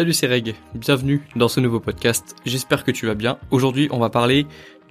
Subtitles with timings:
[0.00, 3.38] Salut c'est Reg, bienvenue dans ce nouveau podcast, j'espère que tu vas bien.
[3.50, 4.46] Aujourd'hui on va parler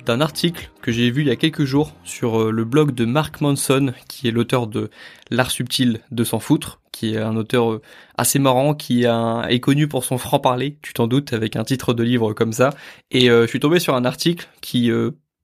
[0.05, 3.05] d'un article que j'ai vu il y a quelques jours sur euh, le blog de
[3.05, 4.91] Mark Manson, qui est l'auteur de
[5.31, 7.81] L'art subtil de s'en foutre, qui est un auteur euh,
[8.19, 12.03] assez marrant, qui est connu pour son franc-parler, tu t'en doutes, avec un titre de
[12.03, 12.69] livre comme ça.
[13.09, 14.91] Et euh, je suis tombé sur un article qui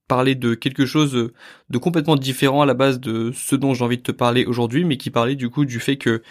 [0.08, 1.12] parlait de quelque chose
[1.70, 4.84] de complètement différent à la base de ce dont j'ai envie de te parler aujourd'hui,
[4.84, 6.22] mais qui parlait du coup du fait que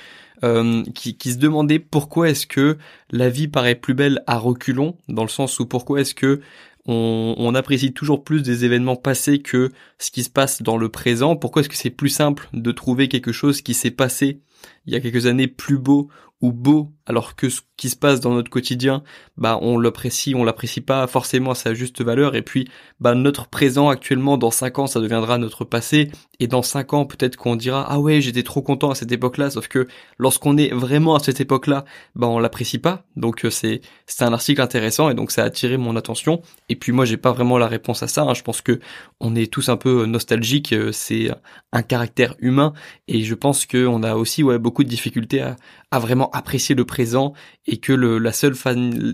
[0.43, 2.77] euh, qui, qui, se demandait pourquoi est-ce que
[3.09, 6.41] la vie paraît plus belle à reculons, dans le sens où pourquoi est-ce que
[6.87, 10.89] on, on, apprécie toujours plus des événements passés que ce qui se passe dans le
[10.89, 14.41] présent, pourquoi est-ce que c'est plus simple de trouver quelque chose qui s'est passé
[14.85, 16.09] il y a quelques années plus beau
[16.41, 19.03] ou beau alors que ce qui se passe dans notre quotidien,
[19.37, 22.35] bah on l'apprécie, on l'apprécie pas forcément à sa juste valeur.
[22.35, 26.11] Et puis bah notre présent actuellement dans cinq ans ça deviendra notre passé.
[26.39, 29.49] Et dans cinq ans peut-être qu'on dira ah ouais j'étais trop content à cette époque-là
[29.49, 29.87] sauf que
[30.17, 33.03] lorsqu'on est vraiment à cette époque-là bah on l'apprécie pas.
[33.17, 36.41] Donc euh, c'est c'est un article intéressant et donc ça a attiré mon attention.
[36.69, 38.33] Et puis moi j'ai pas vraiment la réponse à ça hein.
[38.33, 38.79] je pense que
[39.19, 41.29] on est tous un peu nostalgiques euh, c'est
[41.73, 42.73] un caractère humain.
[43.07, 45.55] Et je pense que on a aussi ouais beaucoup de difficultés à,
[45.91, 47.33] à vraiment apprécier le présent
[47.67, 48.55] et que le, la seule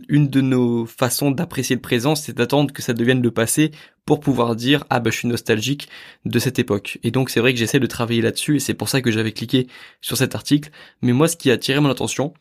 [0.10, 3.72] une de nos façons d'apprécier le présent, c'est d'attendre que ça devienne le passé
[4.06, 5.88] pour pouvoir dire ah bah je suis nostalgique
[6.26, 7.00] de cette époque.
[7.04, 9.32] Et donc c'est vrai que j'essaie de travailler là-dessus et c'est pour ça que j'avais
[9.32, 9.68] cliqué
[10.02, 10.70] sur cet article.
[11.02, 12.34] Mais moi ce qui a attiré mon attention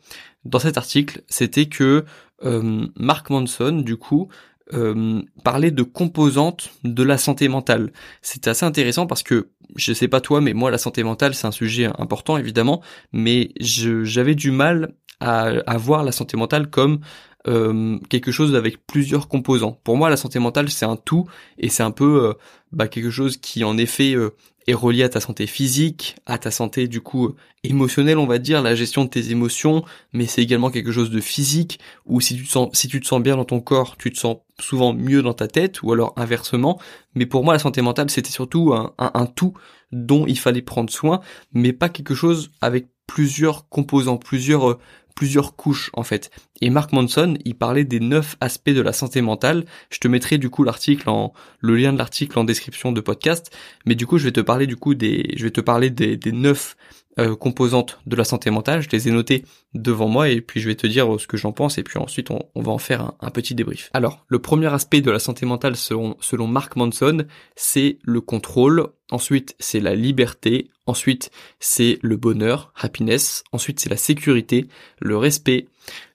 [0.43, 2.03] dans cet article, c'était que
[2.43, 4.27] euh, Mark Manson du coup
[4.73, 7.91] euh, parlait de composantes de la santé mentale.
[8.21, 11.47] C'est assez intéressant parce que je sais pas toi, mais moi la santé mentale c'est
[11.47, 16.99] un sujet important évidemment, mais j'avais du mal à, à, voir la santé mentale comme
[17.47, 19.79] euh, quelque chose avec plusieurs composants.
[19.83, 21.25] Pour moi, la santé mentale c'est un tout
[21.57, 22.33] et c'est un peu euh,
[22.71, 24.35] bah, quelque chose qui en effet euh,
[24.67, 27.33] est relié à ta santé physique, à ta santé du coup
[27.63, 29.83] émotionnelle, on va dire, la gestion de tes émotions,
[30.13, 33.07] mais c'est également quelque chose de physique où si tu te sens si tu te
[33.07, 36.13] sens bien dans ton corps, tu te sens souvent mieux dans ta tête ou alors
[36.17, 36.79] inversement.
[37.15, 39.53] Mais pour moi, la santé mentale c'était surtout un, un tout
[39.91, 41.21] dont il fallait prendre soin,
[41.53, 44.77] mais pas quelque chose avec plusieurs composants, plusieurs
[45.15, 46.31] plusieurs couches en fait.
[46.61, 49.65] Et Mark Manson, il parlait des neuf aspects de la santé mentale.
[49.89, 53.55] Je te mettrai du coup l'article en le lien de l'article en description de podcast,
[53.85, 56.19] mais du coup je vais te parler du coup des je vais te parler des,
[56.31, 56.75] neuf
[57.19, 58.81] euh, composantes de la santé mentale.
[58.81, 61.51] Je les ai notées devant moi et puis je vais te dire ce que j'en
[61.51, 63.89] pense et puis ensuite on, va en faire un, petit débrief.
[63.93, 68.87] Alors, le premier aspect de la santé mentale selon, selon Mark Manson, c'est le contrôle.
[69.11, 70.71] Ensuite, c'est la liberté.
[70.91, 71.31] Ensuite,
[71.61, 73.45] c'est le bonheur, happiness.
[73.53, 74.67] Ensuite, c'est la sécurité,
[74.99, 75.69] le respect,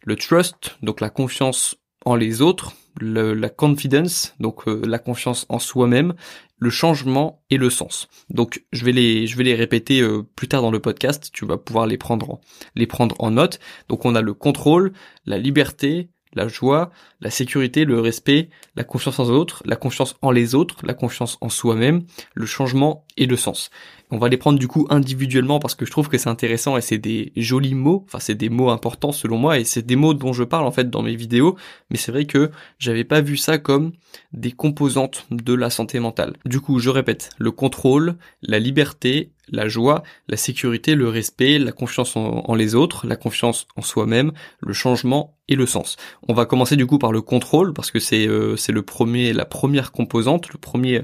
[0.04, 5.58] le trust, donc la confiance en les autres, la confidence, donc euh, la confiance en
[5.58, 6.12] soi-même,
[6.58, 8.08] le changement et le sens.
[8.28, 11.46] Donc je vais les je vais les répéter euh, plus tard dans le podcast, tu
[11.46, 12.40] vas pouvoir les prendre en,
[12.74, 13.60] les prendre en note.
[13.88, 14.92] Donc on a le contrôle,
[15.24, 16.90] la liberté, la joie,
[17.22, 21.38] la sécurité, le respect, la confiance en autres, la confiance en les autres, la confiance
[21.40, 22.04] en soi-même,
[22.34, 23.70] le changement et le sens.
[24.10, 26.80] On va les prendre du coup individuellement parce que je trouve que c'est intéressant et
[26.80, 30.14] c'est des jolis mots, enfin c'est des mots importants selon moi et c'est des mots
[30.14, 31.56] dont je parle en fait dans mes vidéos,
[31.90, 33.92] mais c'est vrai que j'avais pas vu ça comme
[34.32, 36.34] des composantes de la santé mentale.
[36.44, 41.72] Du coup, je répète, le contrôle, la liberté, la joie, la sécurité, le respect, la
[41.72, 45.96] confiance en, les autres, la confiance en soi-même, le changement et le sens.
[46.28, 49.32] On va commencer du coup par le contrôle parce que c'est euh, c'est le premier
[49.32, 51.02] la première composante, le premier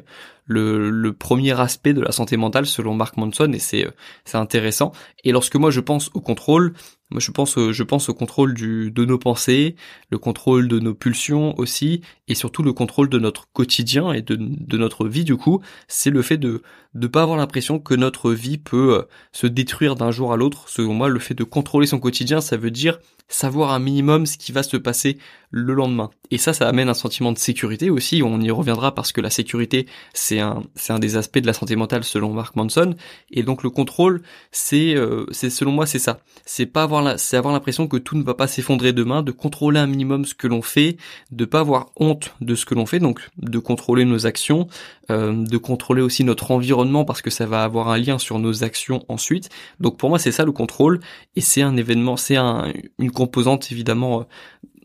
[0.52, 3.86] le, le, premier aspect de la santé mentale selon Mark Manson et c'est
[4.24, 4.92] c'est intéressant.
[5.24, 6.74] Et lorsque moi je pense au contrôle,
[7.10, 9.76] moi je pense je pense au contrôle du de nos pensées,
[10.10, 14.36] le contrôle de nos pulsions aussi et surtout le contrôle de notre quotidien et de,
[14.38, 16.62] de notre vie du coup, c'est le fait de
[16.94, 19.02] de pas avoir l'impression que notre vie peut euh,
[19.32, 20.69] se détruire d'un jour à l'autre.
[20.69, 22.98] Selon moi, le fait de contrôler son quotidien, ça veut dire
[23.28, 25.19] savoir un minimum ce qui va se passer
[25.50, 26.10] le lendemain.
[26.32, 28.22] Et ça, ça amène un sentiment de sécurité aussi.
[28.22, 31.52] On y reviendra parce que la sécurité, c'est un, c'est un des aspects de la
[31.52, 32.94] santé mentale selon Mark Manson.
[33.31, 36.20] Et donc le contrôle, c'est, euh, c'est selon moi, c'est ça.
[36.46, 39.31] C'est pas avoir la, c'est avoir l'impression que tout ne va pas s'effondrer demain, de
[39.31, 40.96] contrôler un minimum ce que l'on fait,
[41.32, 44.69] de pas avoir honte de ce que l'on fait, donc de contrôler nos actions,
[45.11, 48.64] euh, de contrôler aussi notre environnement parce que ça va avoir un lien sur nos
[48.64, 49.50] actions ensuite.
[49.81, 51.00] Donc pour moi, c'est ça le contrôle
[51.37, 54.25] et c'est un événement, c'est un, une composante évidemment euh,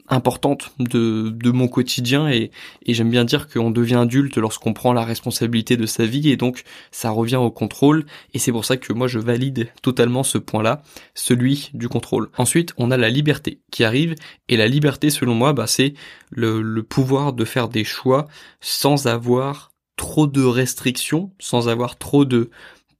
[0.09, 2.51] importante de, mon quotidien et,
[2.87, 6.63] j'aime bien dire qu'on devient adulte lorsqu'on prend la responsabilité de sa vie et donc
[6.91, 10.81] ça revient au contrôle et c'est pour ça que moi je valide totalement ce point-là,
[11.13, 12.29] celui du contrôle.
[12.37, 14.15] Ensuite on a la liberté qui arrive
[14.49, 15.93] et la liberté selon moi bah, c'est
[16.31, 18.27] le pouvoir de faire des choix
[18.61, 22.49] sans avoir trop de restrictions, sans avoir trop de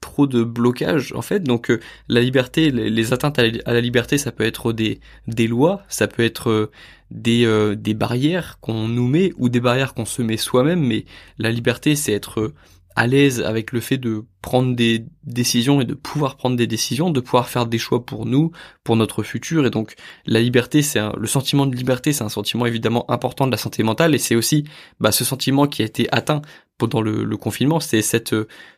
[0.02, 1.44] trop de blocage en fait.
[1.44, 5.84] Donc euh, la liberté, les, atteintes à la, liberté, ça peut être des des lois,
[5.88, 6.72] ça peut être euh,
[7.12, 10.82] des euh, des barrières qu'on nous met ou des barrières qu'on se met soi-même.
[10.82, 11.06] Mais
[11.38, 12.54] la liberté, c'est être
[12.96, 17.12] à l'aise avec le fait de prendre des décisions et de pouvoir prendre des décisions,
[17.12, 18.52] de pouvoir faire des choix pour nous,
[18.84, 19.68] pour notre futur.
[19.68, 19.94] Et donc
[20.26, 23.84] la liberté, c'est le sentiment de liberté, c'est un sentiment évidemment important de la santé
[23.84, 24.64] mentale et c'est aussi
[25.00, 26.42] bah, ce sentiment qui a été atteint
[26.78, 28.34] pendant le, le confinement, c'est cette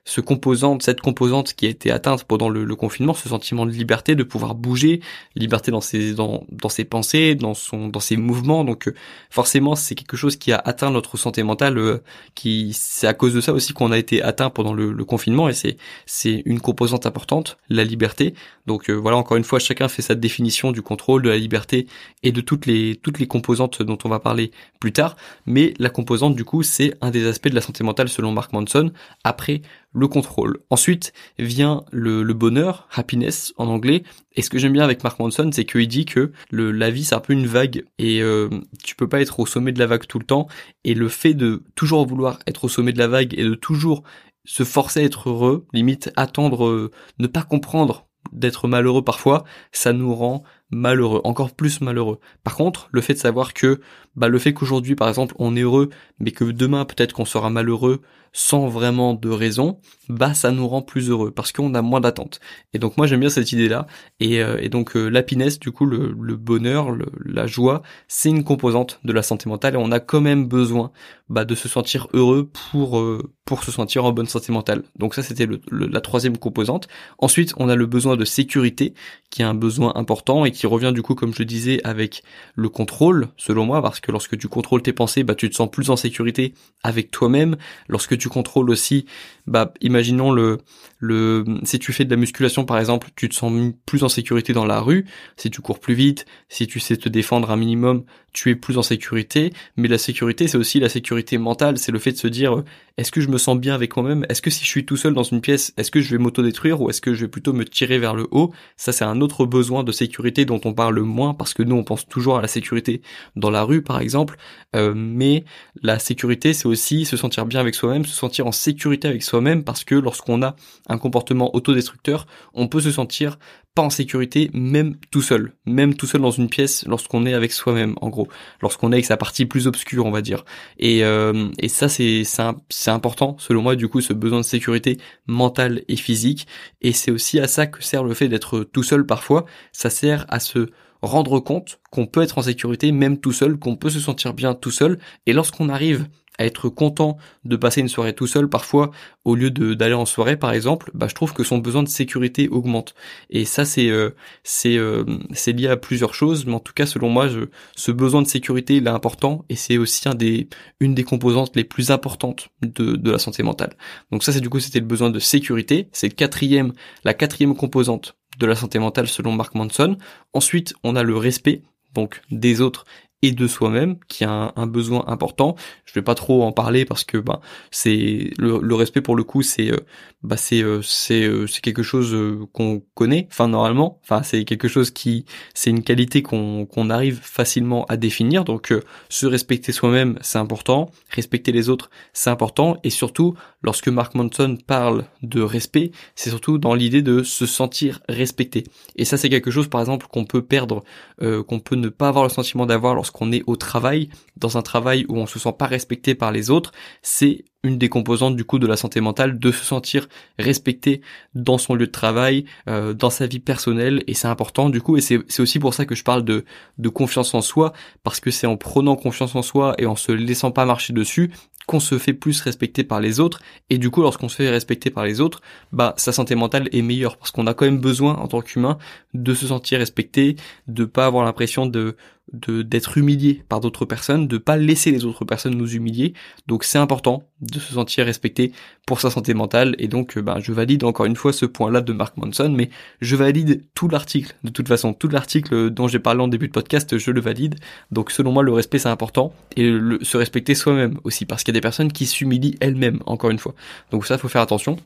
[0.10, 3.72] ce composante, cette composante qui a été atteinte pendant le, le, confinement, ce sentiment de
[3.72, 5.02] liberté, de pouvoir bouger,
[5.36, 8.64] liberté dans ses dans, dans ses pensées, dans son dans ses mouvements.
[8.64, 8.96] Donc euh,
[9.30, 11.78] forcément, c'est quelque chose qui a atteint notre santé mentale.
[11.78, 12.00] Euh,
[12.36, 15.48] qui c'est à cause de ça aussi qu'on a été atteint pendant le, le confinement
[15.50, 18.34] et c'est c'est une composante importante, la liberté.
[18.66, 21.88] Donc euh, voilà, encore une fois, chacun fait sa définition du contrôle, de la liberté
[22.24, 25.16] et de toutes les toutes les composantes dont on va parler plus tard.
[25.46, 28.54] Mais la composante du coup, c'est un des aspects de la santé mentale selon Mark
[28.54, 28.92] Manson,
[29.24, 29.62] après
[29.94, 30.60] le contrôle.
[30.70, 34.04] Ensuite vient le, bonheur, happiness en anglais.
[34.34, 37.04] Et ce que j'aime bien avec Mark Manson, c'est qu'il dit que le, la vie
[37.04, 38.50] c'est un peu une vague et euh,
[38.84, 40.48] tu peux pas être au sommet de la vague tout le temps.
[40.84, 44.04] Et le fait de toujours vouloir être au sommet de la vague et de toujours
[44.46, 49.94] se forcer à être heureux, limite attendre, euh, ne pas comprendre d'être malheureux parfois, ça
[49.94, 52.20] nous rend malheureux, encore plus malheureux.
[52.44, 53.82] Par contre, le fait de savoir que,
[54.16, 55.90] bah, le fait qu'aujourd'hui, par exemple, on est heureux,
[56.20, 58.02] mais que demain, peut-être qu'on sera malheureux,
[58.32, 62.40] sans vraiment de raison, bah ça nous rend plus heureux parce qu'on a moins d'attentes.
[62.74, 63.88] Et donc moi j'aime bien cette idée-là.
[64.20, 66.96] Et, euh, et donc euh, l'happiness, du coup le, le bonheur,
[67.26, 70.92] la joie, c'est une composante de la santé mentale et on a quand même besoin
[71.30, 74.84] bah, de se sentir heureux pour euh, pour se sentir en bonne santé mentale.
[74.98, 76.88] Donc ça c'était la troisième composante.
[77.18, 78.94] Ensuite on a le besoin de sécurité
[79.30, 82.24] qui est un besoin important et qui revient du coup comme je disais avec
[82.56, 85.70] le contrôle selon moi parce que lorsque tu contrôles tes pensées bah tu te sens
[85.70, 86.54] plus en sécurité
[86.84, 87.58] avec toi-même.
[87.88, 89.06] Lorsque tu contrôles aussi,
[89.50, 90.60] bah, imaginons le,
[91.00, 93.52] le, si tu fais de la musculation par exemple, tu te sens
[93.88, 95.06] plus en sécurité dans la rue,
[95.38, 98.78] si tu cours plus vite, si tu sais te défendre un minimum, tu es plus
[98.78, 102.28] en sécurité, mais la sécurité c'est aussi la sécurité mentale, c'est le fait de se
[102.28, 102.64] dire
[102.98, 104.24] est-ce que je me sens bien avec moi-même?
[104.30, 106.80] Est-ce que si je suis tout seul dans une pièce, est-ce que je vais m'auto-détruire
[106.80, 108.54] ou est-ce que je vais plutôt me tirer vers le haut?
[108.78, 111.84] Ça c'est un autre besoin de sécurité dont on parle moins parce que nous on
[111.84, 113.02] pense toujours à la sécurité
[113.36, 114.38] dans la rue par exemple,
[114.76, 115.44] euh, mais
[115.82, 119.39] la sécurité c'est aussi se sentir bien avec soi-même, se sentir en sécurité avec soi-même
[119.64, 120.56] parce que lorsqu'on a
[120.88, 123.38] un comportement autodestructeur, on peut se sentir
[123.76, 127.52] pas en sécurité même tout seul, même tout seul dans une pièce lorsqu'on est avec
[127.52, 128.28] soi-même en gros,
[128.62, 130.44] lorsqu'on est avec sa partie plus obscure on va dire.
[130.78, 134.98] Et, euh, et ça c'est c'est important selon moi du coup ce besoin de sécurité
[135.28, 136.48] mentale et physique.
[136.82, 140.26] Et c'est aussi à ça que sert le fait d'être tout seul parfois, ça sert
[140.30, 140.70] à se
[141.02, 144.54] rendre compte qu'on peut être en sécurité même tout seul, qu'on peut se sentir bien
[144.54, 145.00] tout seul.
[145.26, 146.08] Et lorsqu'on arrive
[146.46, 148.92] être content de passer une soirée tout seul parfois
[149.26, 152.48] au lieu d'aller en soirée par exemple bah je trouve que son besoin de sécurité
[152.50, 152.96] augmente.
[153.30, 154.12] Et ça c'est euh,
[154.44, 155.04] c'est euh,
[155.34, 157.42] c'est lié à plusieurs choses mais en tout cas selon moi je,
[157.76, 160.48] ce besoin de sécurité il est important et c'est aussi un des
[160.80, 163.74] une des composantes les plus importantes de de la santé mentale.
[164.12, 165.90] Donc ça c'est du coup c'était le besoin de sécurité.
[165.92, 169.98] C'est quatrième la quatrième composante de la santé mentale selon Mark Manson.
[170.34, 171.64] Ensuite on a le respect
[171.94, 172.86] donc des autres
[173.22, 175.56] et de soi-même qui a un, besoin important.
[175.86, 179.42] Je vais pas trop en parler parce que bah c'est le, respect pour le coup
[179.42, 179.78] c'est euh,
[180.24, 182.16] bah c'est euh, c'est euh, c'est quelque chose
[182.54, 184.00] qu'on connaît enfin normalement.
[184.04, 188.46] Enfin c'est quelque chose qui c'est une qualité qu'on qu'on arrive facilement à définir.
[188.46, 188.74] Donc
[189.10, 190.92] se respecter soi-même c'est important.
[191.10, 192.78] Respecter les autres c'est important.
[192.84, 198.02] Et surtout lorsque Mark Manson parle de respect c'est surtout dans l'idée de se sentir
[198.08, 198.64] respecté.
[198.96, 200.84] Et ça c'est quelque chose par exemple qu'on peut perdre
[201.20, 205.06] qu'on peut ne pas avoir le sentiment d'avoir qu'on est au travail, dans un travail
[205.10, 208.58] où on se sent pas respecté par les autres, c'est une des composantes du coup
[208.58, 211.02] de la santé mentale de se sentir respecté
[211.36, 214.04] dans son lieu de travail, euh, dans sa vie personnelle.
[214.08, 216.46] Et c'est important du coup et c'est aussi pour ça que je parle de,
[216.78, 217.74] de confiance en soi
[218.04, 221.32] parce que c'est en prenant confiance en soi et en se laissant pas marcher dessus
[221.70, 223.42] qu'on se fait plus respecter par les autres.
[223.70, 225.40] Et du coup lorsqu'on se fait respecter par les autres
[225.72, 227.16] bah sa santé mentale est meilleure.
[227.18, 228.80] Parce qu'on a quand même besoin en tant qu'humain
[229.14, 230.36] de se sentir respecté
[230.68, 231.96] de pas avoir l'impression de
[232.34, 236.14] de d'être humilié par d'autres personnes, de pas laisser les autres personnes nous humilier.
[236.48, 238.52] Donc c'est important de se sentir respecté
[238.86, 241.82] pour sa santé mentale et donc euh, ben je valide encore une fois ce point-là
[241.82, 242.70] de Mark Manson, mais
[243.02, 246.54] je valide tout l'article de toute façon, tout l'article dont j'ai parlé en début de
[246.54, 247.56] podcast, je le valide.
[247.92, 251.54] Donc selon moi le respect c'est important et le, se respecter soi-même aussi parce qu'il
[251.54, 253.56] y a des personnes qui s'humilient elles-mêmes encore une fois.
[253.92, 254.78] Donc ça faut faire attention.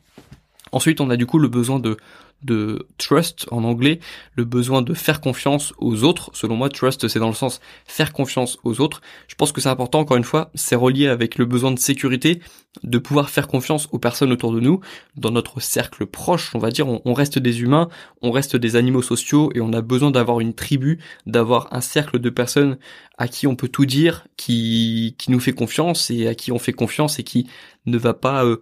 [0.72, 1.98] Ensuite on a du coup le besoin de
[2.42, 4.00] de trust en anglais,
[4.36, 6.32] le besoin de faire confiance aux autres.
[6.34, 9.02] Selon moi, trust c'est dans le sens faire confiance aux autres.
[9.28, 12.42] Je pense que c'est important, encore une fois, c'est relié avec le besoin de sécurité,
[12.84, 14.82] de pouvoir faire confiance aux personnes autour de nous,
[15.16, 17.88] dans notre cercle proche, on va dire, on, reste des humains,
[18.22, 22.20] on reste des animaux sociaux et on a besoin d'avoir une tribu, d'avoir un cercle
[22.20, 22.78] de personnes
[23.18, 26.60] à qui on peut tout dire, qui, qui nous fait confiance et à qui on
[26.60, 27.48] fait confiance et qui
[27.86, 28.58] ne va pas euh,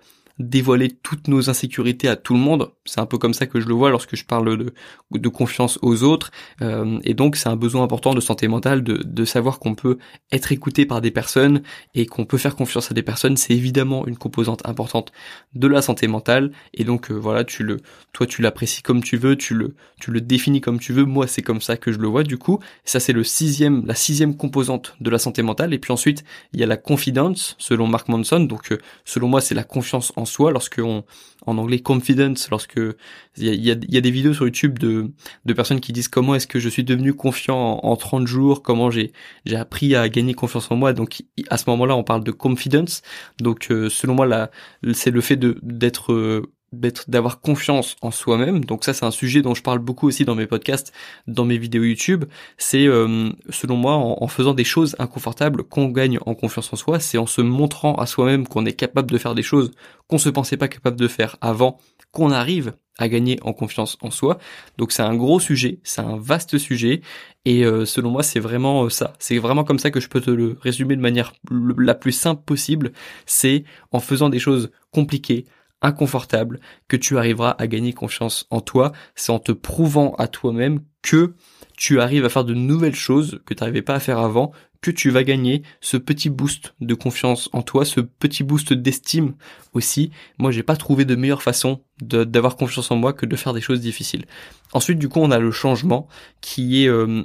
[0.49, 2.71] dévoiler toutes nos insécurités à tout le monde.
[2.85, 4.71] C'est un peu comme ça que je le vois lorsque je parle
[5.11, 6.31] de, confiance aux autres.
[6.61, 9.97] Euh, et donc c'est un besoin important de santé mentale de, de savoir qu'on peut
[10.31, 11.61] être écouté par des personnes
[11.95, 13.37] et qu'on peut faire confiance à des personnes.
[13.37, 15.11] C'est évidemment une composante importante
[15.53, 16.51] de la santé mentale.
[16.73, 17.77] Et donc euh, voilà, tu le,
[18.13, 21.05] toi tu l'apprécies comme tu veux, tu le, tu le définis comme tu veux.
[21.05, 22.59] Moi c'est comme ça que je le vois du coup.
[22.85, 25.73] Ça c'est le sixième, la sixième composante de la santé mentale.
[25.73, 28.41] Et puis ensuite il y a la confidence selon Mark Manson.
[28.41, 31.03] Donc euh, selon moi c'est la confiance en soi, lorsque on,
[31.45, 32.79] en anglais confidence, lorsque
[33.37, 35.11] il y a, y a, des vidéos sur YouTube de,
[35.45, 38.89] de personnes qui disent comment est-ce que je suis devenu confiant en, 30 jours, comment
[38.91, 39.11] j'ai
[39.45, 40.93] j'ai appris à gagner confiance en moi.
[40.93, 43.01] Donc à ce moment-là, on parle de confidence.
[43.39, 44.51] Donc euh, selon moi, là,
[44.93, 48.63] c'est le fait d'être euh, d'être d'avoir confiance en soi-même.
[48.65, 50.93] Donc ça c'est un sujet dont je parle beaucoup aussi dans mes podcasts,
[51.27, 52.25] dans mes vidéos YouTube.
[52.57, 56.99] C'est euh, selon moi en, faisant des choses inconfortables qu'on gagne en confiance en soi,
[56.99, 59.71] c'est en se montrant à soi-même qu'on est capable de faire des choses
[60.07, 61.77] qu'on se pensait pas capable de faire avant,
[62.11, 64.37] qu'on arrive à gagner en confiance en soi.
[64.77, 67.01] Donc c'est un gros sujet, c'est un vaste sujet
[67.45, 69.13] et euh, selon moi c'est vraiment euh, ça.
[69.19, 72.43] C'est vraiment comme ça que je peux te le résumer de manière la plus simple
[72.45, 72.91] possible.
[73.25, 75.45] C'est en faisant des choses compliquées,
[75.81, 78.91] inconfortable que tu arriveras à gagner confiance en toi.
[79.15, 81.33] C'est en te prouvant à toi-même que
[81.77, 84.91] tu arrives à faire de nouvelles choses que tu n'arrivais pas à faire avant, que
[84.91, 89.33] tu vas gagner ce petit boost de confiance en toi, ce petit boost d'estime
[89.73, 90.11] aussi.
[90.37, 93.61] Moi, j'ai pas trouvé de meilleure façon d'avoir confiance en moi que de faire des
[93.61, 94.25] choses difficiles.
[94.73, 96.07] Ensuite, du coup, on a le changement
[96.41, 97.23] qui est euh,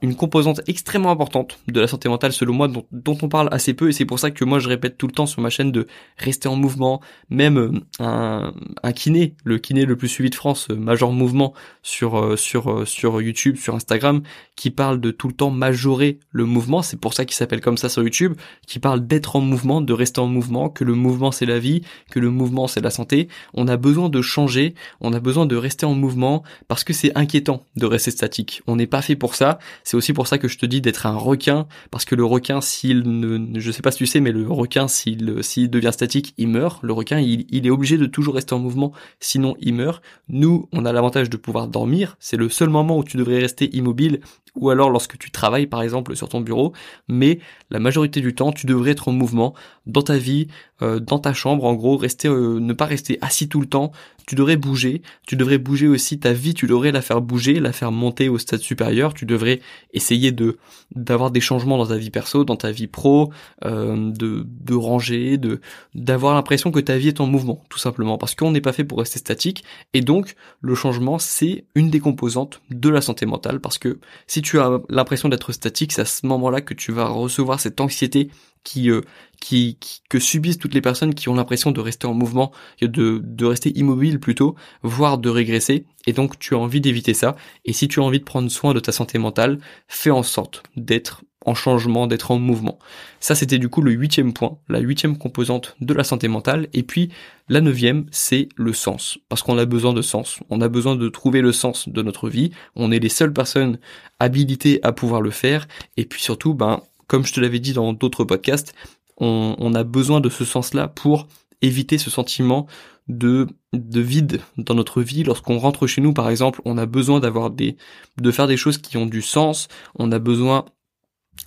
[0.00, 3.88] une composante extrêmement importante de la santé mentale selon moi dont, on parle assez peu
[3.88, 5.86] et c'est pour ça que moi je répète tout le temps sur ma chaîne de
[6.18, 7.00] rester en mouvement.
[7.30, 11.52] Même euh, un, un kiné le kiné le plus suivi de France euh, Major Mouvement
[11.82, 14.22] sur euh, sur sur YouTube sur Instagram
[14.54, 16.82] qui parle de tout le temps majorer le mouvement.
[16.82, 18.34] C'est pour ça qu'il s'appelle comme ça sur YouTube
[18.66, 21.82] qui parle d'être en mouvement de rester en mouvement que le mouvement c'est la vie
[22.10, 23.28] que le mouvement c'est la santé.
[23.54, 27.16] On a besoin de changer on a besoin de rester en mouvement parce que c'est
[27.16, 28.62] inquiétant de rester statique.
[28.66, 31.06] On n'est pas fait pour ça c'est aussi pour ça que je te dis d'être
[31.06, 34.32] un requin, parce que le requin, s'il ne, je sais pas si tu sais, mais
[34.32, 36.82] le requin, s'il, s'il devient statique, il meurt.
[36.82, 40.02] Le requin, il, est obligé de toujours rester en mouvement, sinon il meurt.
[40.28, 42.16] Nous, on a l'avantage de pouvoir dormir.
[42.20, 44.20] C'est le seul moment où tu devrais rester immobile,
[44.54, 46.72] ou alors lorsque tu travailles, par exemple, sur ton bureau.
[47.08, 47.38] Mais
[47.70, 49.54] la majorité du temps, tu devrais être en mouvement
[49.86, 50.48] dans ta vie,
[50.82, 53.92] euh, dans ta chambre, en gros, rester, euh, ne pas rester assis tout le temps.
[54.26, 55.02] Tu devrais bouger.
[55.26, 56.54] Tu devrais bouger aussi ta vie.
[56.54, 59.14] Tu devrais la faire bouger, la faire monter au stade supérieur.
[59.14, 59.60] Tu devrais
[59.92, 60.58] essayer de
[60.94, 63.32] d'avoir des changements dans ta vie perso, dans ta vie pro,
[63.64, 65.60] euh, de de ranger, de
[65.94, 68.84] d'avoir l'impression que ta vie est en mouvement, tout simplement, parce qu'on n'est pas fait
[68.84, 69.64] pour rester statique.
[69.94, 74.42] Et donc, le changement, c'est une des composantes de la santé mentale, parce que si
[74.42, 78.30] tu as l'impression d'être statique, c'est à ce moment-là que tu vas recevoir cette anxiété
[78.64, 79.02] qui, euh,
[79.40, 79.78] qui,
[80.08, 83.76] que subissent toutes les personnes qui ont l'impression de rester en mouvement, de, de rester
[83.76, 85.86] immobile plutôt, voire de régresser.
[86.06, 87.36] Et donc tu as envie d'éviter ça.
[87.64, 90.62] Et si tu as envie de prendre soin de ta santé mentale, fais en sorte
[90.76, 92.78] d'être en changement, d'être en mouvement.
[93.20, 96.68] Ça, c'était du coup le huitième point, la huitième composante de la santé mentale.
[96.72, 97.10] Et puis,
[97.48, 99.18] la neuvième, c'est le sens.
[99.28, 100.40] Parce qu'on a besoin de sens.
[100.50, 102.50] On a besoin de trouver le sens de notre vie.
[102.76, 103.78] On est les seules personnes
[104.18, 105.66] habilitées à pouvoir le faire.
[105.96, 108.74] Et puis surtout, ben, comme je te l'avais dit dans d'autres podcasts,
[109.18, 111.28] on, a besoin de ce sens-là pour
[111.60, 112.66] éviter ce sentiment
[113.06, 115.22] de, de vide dans notre vie.
[115.22, 117.76] Lorsqu'on rentre chez nous, par exemple, on a besoin d'avoir des,
[118.16, 119.68] de faire des choses qui ont du sens.
[119.98, 120.64] On a besoin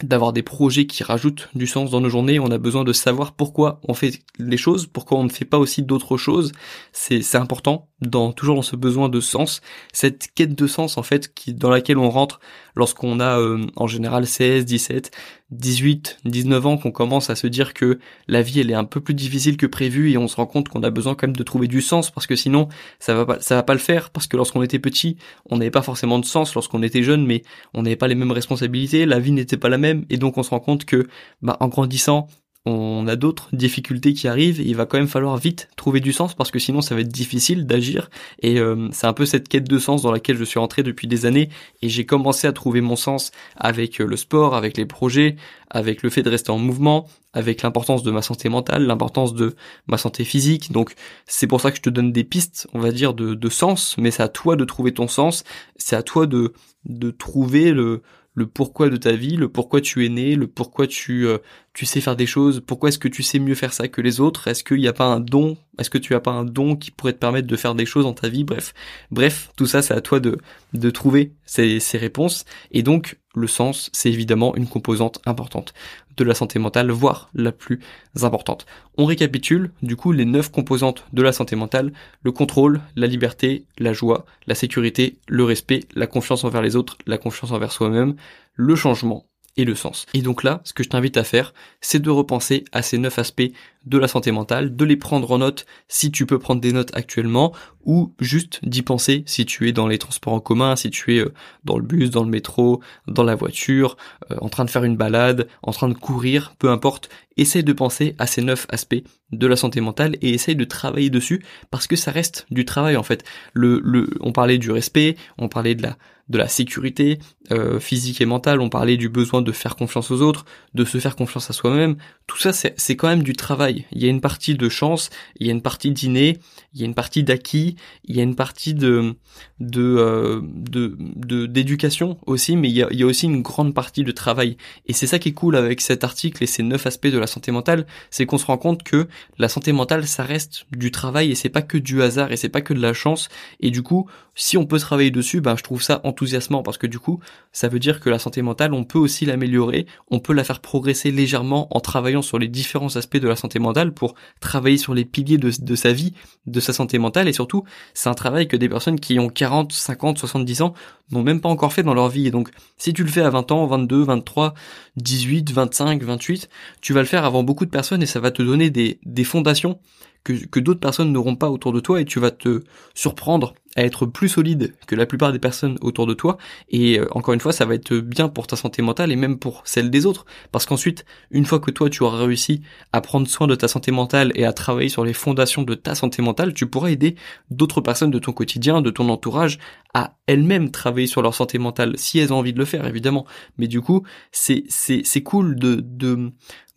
[0.03, 2.37] d'avoir des projets qui rajoutent du sens dans nos journées.
[2.37, 5.57] On a besoin de savoir pourquoi on fait les choses, pourquoi on ne fait pas
[5.57, 6.51] aussi d'autres choses.
[6.91, 9.61] C'est, c'est important dans, toujours dans ce besoin de sens.
[9.93, 12.39] Cette quête de sens, en fait, qui, dans laquelle on rentre
[12.75, 15.11] lorsqu'on a, euh, en général, 16, 17,
[15.51, 18.99] 18, 19 ans qu'on commence à se dire que la vie elle est un peu
[18.99, 21.43] plus difficile que prévu et on se rend compte qu'on a besoin quand même de
[21.43, 22.67] trouver du sens parce que sinon
[22.99, 25.17] ça va pas ça va pas le faire parce que lorsqu'on était petit,
[25.49, 27.43] on n'avait pas forcément de sens lorsqu'on était jeune mais
[27.73, 30.43] on n'avait pas les mêmes responsabilités, la vie n'était pas la même et donc on
[30.43, 31.07] se rend compte que
[31.41, 32.27] bah en grandissant
[32.65, 36.33] on a d'autres difficultés qui arrivent, il va quand même falloir vite trouver du sens
[36.33, 38.09] parce que sinon ça va être difficile d'agir
[38.41, 41.07] et euh, c'est un peu cette quête de sens dans laquelle je suis rentré depuis
[41.07, 41.49] des années
[41.83, 45.35] et j'ai commencé à trouver mon sens avec euh, le sport, avec les projets,
[45.69, 49.55] avec le fait de rester en mouvement, avec l'importance de ma santé mentale, l'importance de
[49.85, 50.71] ma santé physique.
[50.71, 50.95] Donc
[51.27, 53.95] c'est pour ça que je te donne des pistes, on va dire, de, de sens,
[53.99, 55.43] mais c'est à toi de trouver ton sens,
[55.77, 56.53] c'est à toi de,
[56.85, 58.01] de trouver le,
[58.35, 61.39] le pourquoi de ta vie, le pourquoi tu es né, le pourquoi tu euh,
[61.73, 64.19] tu sais faire des choses, pourquoi est-ce que tu sais mieux faire ça que les
[64.19, 66.75] autres, est-ce qu'il n'y a pas un don, est-ce que tu as pas un don
[66.75, 68.73] qui pourrait te permettre de faire des choses dans ta vie, bref,
[69.09, 70.37] bref, tout ça c'est à toi de
[70.73, 72.45] de trouver ces, ces réponses.
[72.71, 75.73] Et donc le sens c'est évidemment une composante importante
[76.17, 77.79] de la santé mentale, voire la plus
[78.21, 78.65] importante.
[78.97, 81.91] On récapitule du coup les neuf composantes de la santé mentale,
[82.23, 86.97] le contrôle, la liberté, la joie, la sécurité, le respect, la confiance envers les autres,
[87.05, 88.15] la confiance envers soi-même,
[88.55, 89.25] le changement
[89.57, 90.05] et le sens.
[90.13, 93.19] Et donc là, ce que je t'invite à faire, c'est de repenser à ces neuf
[93.19, 93.51] aspects
[93.85, 96.95] de la santé mentale, de les prendre en note si tu peux prendre des notes
[96.95, 97.53] actuellement,
[97.85, 101.19] ou juste d'y penser si tu es dans les transports en commun, si tu es
[101.19, 101.33] euh,
[101.63, 103.95] dans le bus, dans le métro, dans la voiture,
[104.31, 107.73] euh, en train de faire une balade, en train de courir, peu importe, essaye de
[107.73, 111.87] penser à ces neuf aspects de la santé mentale et essaye de travailler dessus parce
[111.87, 113.23] que ça reste du travail en fait.
[113.53, 117.19] Le, le, on parlait du respect, on parlait de la de la sécurité
[117.51, 120.97] euh, physique et mentale, on parlait du besoin de faire confiance aux autres, de se
[120.97, 121.97] faire confiance à soi-même.
[122.25, 123.85] Tout ça, c'est quand même du travail.
[123.91, 126.39] Il y a une partie de chance, il y a une partie d'inné,
[126.73, 127.75] il y a une partie d'acquis,
[128.05, 129.15] il y a une partie de
[129.59, 133.75] de euh, de d'éducation aussi, mais il y, a, il y a aussi une grande
[133.75, 134.57] partie de travail.
[134.87, 137.24] Et c'est ça qui est cool avec cet article et ces neuf aspects de la
[137.27, 141.31] santé mentale, c'est qu'on se rend compte que la santé mentale, ça reste du travail
[141.31, 143.29] et c'est pas que du hasard et c'est pas que de la chance.
[143.59, 146.87] Et du coup, si on peut travailler dessus, ben je trouve ça enthousiasmant parce que
[146.87, 147.19] du coup,
[147.51, 150.59] ça veut dire que la santé mentale, on peut aussi l'améliorer, on peut la faire
[150.59, 154.93] progresser légèrement en travaillant sur les différents aspects de la santé mentale pour travailler sur
[154.93, 156.13] les piliers de, de sa vie,
[156.45, 157.63] de sa santé mentale et surtout,
[157.93, 160.73] c'est un travail que des personnes qui ont 40, 50, 70 ans
[161.11, 162.27] n'ont même pas encore fait dans leur vie.
[162.27, 164.53] Et donc, si tu le fais à 20 ans, 22, 23,
[164.97, 166.49] 18, 25, 28,
[166.81, 169.23] tu vas le faire avant beaucoup de personnes et ça va te donner des, des
[169.23, 169.79] fondations
[170.25, 172.63] que, que d'autres personnes n'auront pas autour de toi et tu vas te
[172.93, 176.37] surprendre à être plus solide que la plupart des personnes autour de toi.
[176.69, 179.37] Et euh, encore une fois ça va être bien pour ta santé mentale et même
[179.37, 180.25] pour celle des autres.
[180.51, 183.91] Parce qu'ensuite une fois que toi tu auras réussi à prendre soin de ta santé
[183.91, 187.15] mentale et à travailler sur les fondations de ta santé mentale tu pourras aider
[187.51, 189.59] d'autres personnes de ton quotidien de ton entourage
[189.93, 193.25] à elles-mêmes travailler sur leur santé mentale si elles ont envie de le faire évidemment.
[193.57, 196.31] Mais du coup c'est c'est c'est cool de de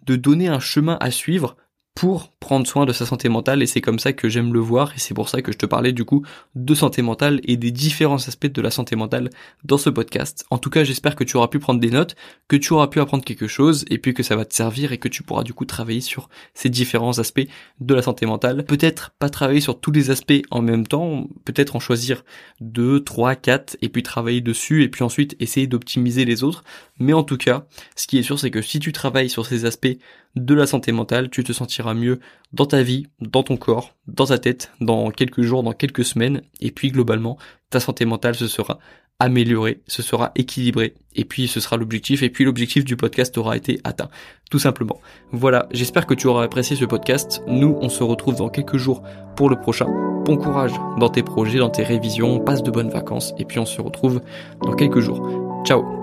[0.05, 1.57] de donner un chemin à suivre
[1.99, 4.93] pour prendre soin de sa santé mentale et c'est comme ça que j'aime le voir
[4.95, 7.73] et c'est pour ça que je te parlais du coup de santé mentale et des
[7.73, 9.31] différents aspects de la santé mentale
[9.65, 10.47] dans ce podcast.
[10.51, 12.15] En tout cas, j'espère que tu auras pu prendre des notes,
[12.47, 14.99] que tu auras pu apprendre quelque chose et puis que ça va te servir et
[14.99, 17.49] que tu pourras du coup travailler sur ces différents aspects
[17.81, 18.65] de la santé mentale.
[18.65, 22.25] Peut-être pas travailler sur tous les aspects en même temps, peut-être en choisir
[22.61, 26.63] deux, trois, quatre et puis travailler dessus et puis ensuite essayer d'optimiser les autres.
[27.01, 29.65] Mais en tout cas, ce qui est sûr c'est que si tu travailles sur ces
[29.65, 29.99] aspects
[30.45, 32.21] de la santé mentale, tu te sentiras mieux
[32.53, 36.43] dans ta vie, dans ton corps, dans ta tête, dans quelques jours, dans quelques semaines,
[36.61, 37.39] et puis globalement,
[37.71, 38.79] ta santé mentale se sera
[39.21, 43.57] améliorée, ce sera équilibré, et puis ce sera l'objectif, et puis l'objectif du podcast aura
[43.57, 44.09] été atteint,
[44.51, 45.01] tout simplement.
[45.33, 47.43] Voilà, j'espère que tu auras apprécié ce podcast.
[47.49, 49.03] Nous, on se retrouve dans quelques jours
[49.37, 49.87] pour le prochain.
[50.25, 53.67] Bon courage dans tes projets, dans tes révisions, passe de bonnes vacances, et puis on
[53.67, 54.21] se retrouve
[54.63, 55.65] dans quelques jours.
[55.67, 55.98] Ciao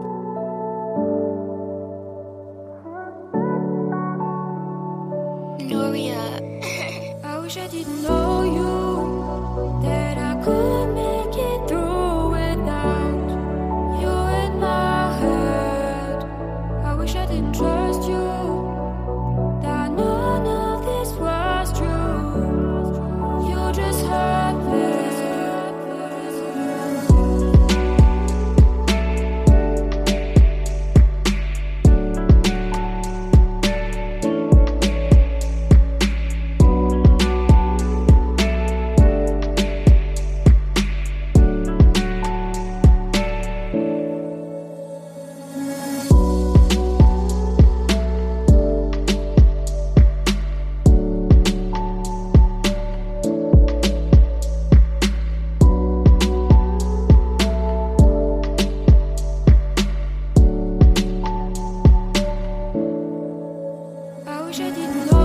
[64.85, 65.24] Lord.